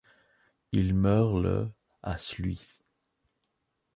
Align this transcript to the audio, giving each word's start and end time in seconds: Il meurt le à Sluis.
Il 0.71 0.95
meurt 0.95 1.39
le 1.39 1.69
à 2.01 2.17
Sluis. 2.17 2.81